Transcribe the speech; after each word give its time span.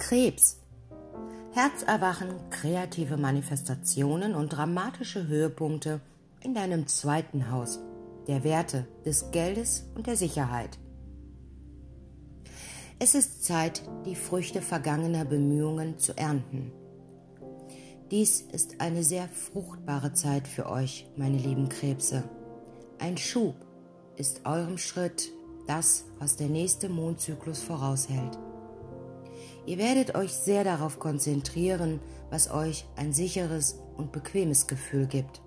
Krebs. 0.00 0.56
Herzerwachen, 1.52 2.30
kreative 2.48 3.16
Manifestationen 3.16 4.34
und 4.34 4.48
dramatische 4.48 5.28
Höhepunkte 5.28 6.00
in 6.42 6.54
deinem 6.54 6.86
zweiten 6.86 7.50
Haus, 7.50 7.78
der 8.26 8.42
Werte, 8.42 8.86
des 9.04 9.30
Geldes 9.30 9.84
und 9.94 10.06
der 10.06 10.16
Sicherheit. 10.16 10.78
Es 12.98 13.14
ist 13.14 13.44
Zeit, 13.44 13.82
die 14.06 14.16
Früchte 14.16 14.62
vergangener 14.62 15.26
Bemühungen 15.26 15.98
zu 15.98 16.16
ernten. 16.16 16.72
Dies 18.10 18.40
ist 18.40 18.80
eine 18.80 19.04
sehr 19.04 19.28
fruchtbare 19.28 20.14
Zeit 20.14 20.48
für 20.48 20.68
euch, 20.68 21.06
meine 21.16 21.38
lieben 21.38 21.68
Krebse. 21.68 22.24
Ein 22.98 23.18
Schub 23.18 23.54
ist 24.16 24.46
eurem 24.46 24.78
Schritt 24.78 25.30
das, 25.66 26.06
was 26.18 26.36
der 26.36 26.48
nächste 26.48 26.88
Mondzyklus 26.88 27.62
voraushält. 27.62 28.38
Ihr 29.66 29.78
werdet 29.78 30.14
euch 30.14 30.32
sehr 30.32 30.64
darauf 30.64 30.98
konzentrieren, 30.98 32.00
was 32.30 32.50
euch 32.50 32.86
ein 32.96 33.12
sicheres 33.12 33.78
und 33.96 34.12
bequemes 34.12 34.66
Gefühl 34.66 35.06
gibt. 35.06 35.42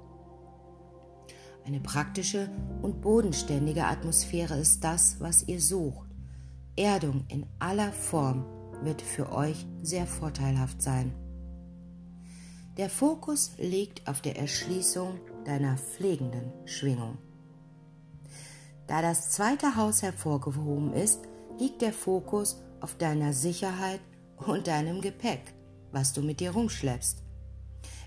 Eine 1.65 1.79
praktische 1.79 2.49
und 2.81 3.01
bodenständige 3.01 3.85
Atmosphäre 3.85 4.57
ist 4.57 4.83
das, 4.83 5.17
was 5.19 5.47
ihr 5.47 5.61
sucht. 5.61 6.09
Erdung 6.75 7.25
in 7.29 7.45
aller 7.59 7.91
Form 7.91 8.45
wird 8.83 9.01
für 9.01 9.31
euch 9.31 9.65
sehr 9.81 10.05
vorteilhaft 10.05 10.81
sein. 10.81 11.13
Der 12.77 12.89
Fokus 12.89 13.51
liegt 13.57 14.07
auf 14.07 14.21
der 14.21 14.37
Erschließung 14.37 15.19
deiner 15.45 15.77
pflegenden 15.77 16.51
Schwingung. 16.65 17.17
Da 18.87 19.01
das 19.01 19.29
zweite 19.29 19.75
Haus 19.75 20.01
hervorgehoben 20.01 20.91
ist, 20.91 21.21
liegt 21.59 21.81
der 21.81 21.93
Fokus 21.93 22.61
auf 22.83 22.95
deiner 22.97 23.31
Sicherheit 23.31 24.01
und 24.45 24.67
deinem 24.67 24.99
Gepäck, 24.99 25.55
was 25.91 26.11
du 26.11 26.21
mit 26.21 26.41
dir 26.41 26.51
rumschleppst. 26.51 27.23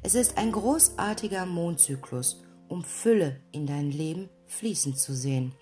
Es 0.03 0.15
ist 0.15 0.37
ein 0.37 0.53
großartiger 0.53 1.47
Mondzyklus, 1.47 2.43
um 2.69 2.85
Fülle 2.85 3.41
in 3.53 3.67
dein 3.67 3.91
Leben 3.91 4.29
fließen 4.47 4.95
zu 4.95 5.15
sehen. 5.15 5.55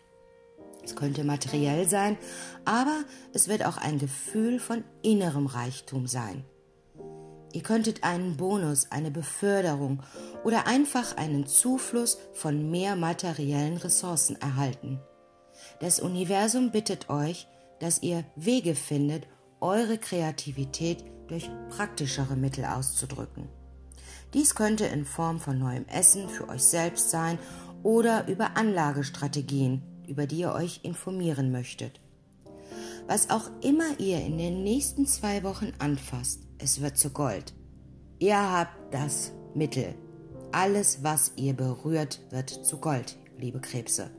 Es 0.82 0.96
könnte 0.96 1.24
materiell 1.24 1.88
sein, 1.88 2.18
aber 2.64 3.04
es 3.32 3.48
wird 3.48 3.64
auch 3.64 3.78
ein 3.78 3.98
Gefühl 3.98 4.58
von 4.58 4.84
innerem 5.02 5.46
Reichtum 5.46 6.06
sein. 6.06 6.44
Ihr 7.52 7.62
könntet 7.62 8.02
einen 8.02 8.36
Bonus, 8.36 8.90
eine 8.90 9.12
Beförderung 9.12 10.02
oder 10.42 10.66
einfach 10.66 11.16
einen 11.16 11.46
Zufluss 11.46 12.18
von 12.32 12.68
mehr 12.70 12.96
materiellen 12.96 13.76
Ressourcen 13.76 14.34
erhalten. 14.40 15.00
Das 15.78 16.00
Universum 16.00 16.72
bittet 16.72 17.08
euch, 17.08 17.46
dass 17.84 18.02
ihr 18.02 18.24
Wege 18.34 18.74
findet, 18.74 19.26
eure 19.60 19.98
Kreativität 19.98 21.04
durch 21.28 21.50
praktischere 21.68 22.34
Mittel 22.34 22.64
auszudrücken. 22.64 23.46
Dies 24.32 24.54
könnte 24.54 24.86
in 24.86 25.04
Form 25.04 25.38
von 25.38 25.58
neuem 25.58 25.86
Essen 25.88 26.30
für 26.30 26.48
euch 26.48 26.62
selbst 26.62 27.10
sein 27.10 27.38
oder 27.82 28.26
über 28.26 28.56
Anlagestrategien, 28.56 29.82
über 30.08 30.26
die 30.26 30.38
ihr 30.38 30.54
euch 30.54 30.80
informieren 30.82 31.52
möchtet. 31.52 32.00
Was 33.06 33.28
auch 33.28 33.50
immer 33.60 34.00
ihr 34.00 34.24
in 34.24 34.38
den 34.38 34.62
nächsten 34.62 35.06
zwei 35.06 35.42
Wochen 35.42 35.74
anfasst, 35.78 36.40
es 36.56 36.80
wird 36.80 36.96
zu 36.96 37.10
Gold. 37.10 37.52
Ihr 38.18 38.38
habt 38.38 38.94
das 38.94 39.32
Mittel. 39.54 39.94
Alles, 40.52 41.02
was 41.02 41.32
ihr 41.36 41.52
berührt, 41.52 42.22
wird 42.30 42.48
zu 42.48 42.78
Gold, 42.78 43.18
liebe 43.36 43.60
Krebse. 43.60 44.10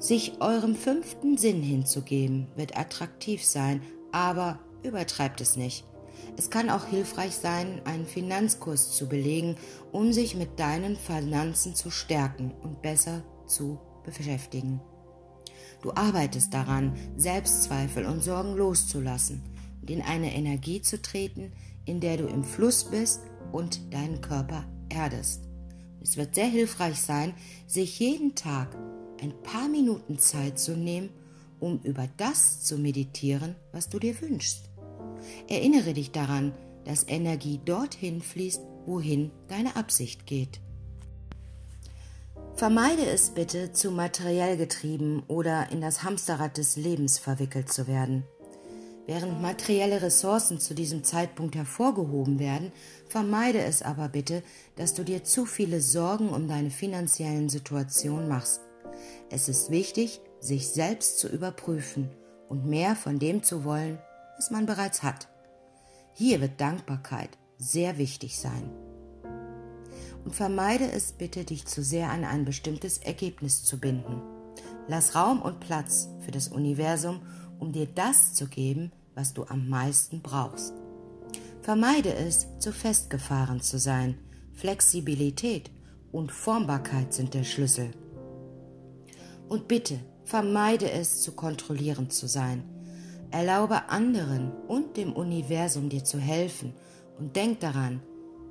Sich 0.00 0.40
eurem 0.40 0.76
fünften 0.76 1.36
Sinn 1.36 1.60
hinzugeben, 1.60 2.48
wird 2.56 2.78
attraktiv 2.78 3.44
sein, 3.44 3.82
aber 4.12 4.58
übertreibt 4.82 5.42
es 5.42 5.56
nicht. 5.56 5.84
Es 6.38 6.48
kann 6.48 6.70
auch 6.70 6.86
hilfreich 6.86 7.34
sein, 7.34 7.82
einen 7.84 8.06
Finanzkurs 8.06 8.96
zu 8.96 9.10
belegen, 9.10 9.56
um 9.92 10.14
sich 10.14 10.34
mit 10.34 10.58
deinen 10.58 10.96
Finanzen 10.96 11.74
zu 11.74 11.90
stärken 11.90 12.50
und 12.62 12.80
besser 12.80 13.22
zu 13.46 13.78
beschäftigen. 14.02 14.80
Du 15.82 15.92
arbeitest 15.92 16.54
daran, 16.54 16.96
Selbstzweifel 17.18 18.06
und 18.06 18.22
Sorgen 18.22 18.56
loszulassen 18.56 19.42
und 19.82 19.90
in 19.90 20.00
eine 20.00 20.34
Energie 20.34 20.80
zu 20.80 21.02
treten, 21.02 21.52
in 21.84 22.00
der 22.00 22.16
du 22.16 22.26
im 22.26 22.42
Fluss 22.42 22.84
bist 22.84 23.20
und 23.52 23.92
deinen 23.92 24.22
Körper 24.22 24.64
erdest. 24.88 25.42
Es 26.00 26.16
wird 26.16 26.34
sehr 26.34 26.46
hilfreich 26.46 26.98
sein, 26.98 27.34
sich 27.66 27.98
jeden 27.98 28.34
Tag 28.34 28.74
ein 29.20 29.32
paar 29.42 29.68
Minuten 29.68 30.18
Zeit 30.18 30.58
zu 30.58 30.76
nehmen, 30.76 31.10
um 31.58 31.80
über 31.82 32.08
das 32.16 32.62
zu 32.62 32.78
meditieren, 32.78 33.54
was 33.72 33.88
du 33.88 33.98
dir 33.98 34.20
wünschst. 34.20 34.70
Erinnere 35.48 35.92
dich 35.92 36.10
daran, 36.10 36.52
dass 36.84 37.06
Energie 37.06 37.60
dorthin 37.64 38.22
fließt, 38.22 38.62
wohin 38.86 39.30
deine 39.48 39.76
Absicht 39.76 40.26
geht. 40.26 40.60
Vermeide 42.54 43.06
es 43.06 43.30
bitte, 43.30 43.72
zu 43.72 43.90
materiell 43.90 44.56
getrieben 44.56 45.22
oder 45.28 45.70
in 45.70 45.80
das 45.80 46.02
Hamsterrad 46.02 46.58
des 46.58 46.76
Lebens 46.76 47.18
verwickelt 47.18 47.72
zu 47.72 47.86
werden. 47.86 48.24
Während 49.06 49.40
materielle 49.40 50.02
Ressourcen 50.02 50.60
zu 50.60 50.74
diesem 50.74 51.02
Zeitpunkt 51.02 51.56
hervorgehoben 51.56 52.38
werden, 52.38 52.70
vermeide 53.08 53.62
es 53.62 53.82
aber 53.82 54.08
bitte, 54.08 54.42
dass 54.76 54.94
du 54.94 55.04
dir 55.04 55.24
zu 55.24 55.46
viele 55.46 55.80
Sorgen 55.80 56.28
um 56.28 56.48
deine 56.48 56.70
finanziellen 56.70 57.48
Situation 57.48 58.28
machst. 58.28 58.60
Es 59.32 59.48
ist 59.48 59.70
wichtig, 59.70 60.20
sich 60.40 60.68
selbst 60.68 61.20
zu 61.20 61.28
überprüfen 61.28 62.10
und 62.48 62.66
mehr 62.66 62.96
von 62.96 63.20
dem 63.20 63.44
zu 63.44 63.64
wollen, 63.64 63.98
was 64.36 64.50
man 64.50 64.66
bereits 64.66 65.04
hat. 65.04 65.28
Hier 66.14 66.40
wird 66.40 66.60
Dankbarkeit 66.60 67.38
sehr 67.56 67.96
wichtig 67.96 68.38
sein. 68.38 68.68
Und 70.24 70.34
vermeide 70.34 70.90
es 70.90 71.12
bitte, 71.12 71.44
dich 71.44 71.64
zu 71.66 71.82
sehr 71.82 72.10
an 72.10 72.24
ein 72.24 72.44
bestimmtes 72.44 72.98
Ergebnis 72.98 73.62
zu 73.62 73.78
binden. 73.78 74.20
Lass 74.88 75.14
Raum 75.14 75.40
und 75.40 75.60
Platz 75.60 76.08
für 76.24 76.32
das 76.32 76.48
Universum, 76.48 77.22
um 77.60 77.70
dir 77.72 77.86
das 77.86 78.34
zu 78.34 78.48
geben, 78.48 78.90
was 79.14 79.32
du 79.32 79.44
am 79.44 79.68
meisten 79.68 80.22
brauchst. 80.22 80.74
Vermeide 81.62 82.12
es, 82.14 82.48
zu 82.58 82.72
festgefahren 82.72 83.60
zu 83.60 83.78
sein. 83.78 84.18
Flexibilität 84.54 85.70
und 86.10 86.32
Formbarkeit 86.32 87.14
sind 87.14 87.34
der 87.34 87.44
Schlüssel. 87.44 87.92
Und 89.50 89.66
bitte, 89.66 89.98
vermeide 90.22 90.88
es, 90.92 91.22
zu 91.22 91.32
kontrollierend 91.32 92.12
zu 92.12 92.28
sein. 92.28 92.62
Erlaube 93.32 93.88
anderen 93.88 94.52
und 94.68 94.96
dem 94.96 95.12
Universum 95.12 95.88
dir 95.88 96.04
zu 96.04 96.18
helfen 96.18 96.72
und 97.18 97.34
denk 97.34 97.58
daran, 97.58 98.00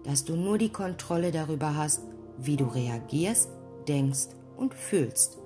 dass 0.03 0.25
du 0.25 0.35
nur 0.35 0.57
die 0.57 0.73
Kontrolle 0.73 1.31
darüber 1.31 1.77
hast, 1.77 2.01
wie 2.37 2.57
du 2.57 2.65
reagierst, 2.65 3.49
denkst 3.87 4.27
und 4.57 4.73
fühlst. 4.73 5.37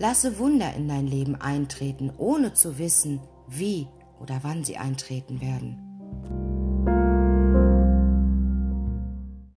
Lasse 0.00 0.36
Wunder 0.40 0.74
in 0.74 0.88
dein 0.88 1.06
Leben 1.06 1.36
eintreten, 1.36 2.12
ohne 2.18 2.52
zu 2.52 2.76
wissen, 2.76 3.20
wie 3.46 3.86
oder 4.20 4.40
wann 4.42 4.64
sie 4.64 4.78
eintreten 4.78 5.40
werden. 5.40 5.85